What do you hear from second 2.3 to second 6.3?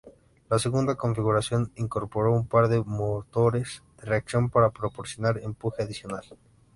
un par de motores de reacción para proporcionar empuje adicional.